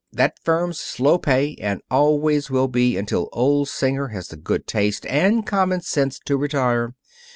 That 0.11 0.39
firm's 0.43 0.79
slow 0.79 1.19
pay, 1.19 1.53
and 1.61 1.79
always 1.91 2.49
will 2.49 2.67
be 2.67 2.97
until 2.97 3.29
old 3.31 3.69
Singer 3.69 4.07
has 4.07 4.29
the 4.29 4.35
good 4.35 4.65
taste 4.65 5.05
and 5.05 5.45
common 5.45 5.81
sense 5.81 6.17
to 6.25 6.37
retire. 6.37 6.95